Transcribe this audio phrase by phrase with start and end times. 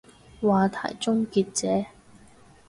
[0.41, 1.85] 話題終結者